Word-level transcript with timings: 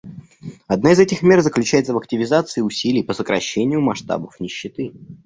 Одна 0.65 0.93
из 0.93 0.99
этих 0.99 1.21
мер 1.21 1.41
заключается 1.41 1.93
в 1.93 1.97
активизации 1.99 2.61
усилий 2.61 3.03
по 3.03 3.13
сокращению 3.13 3.81
масштабов 3.81 4.39
нищеты. 4.39 4.93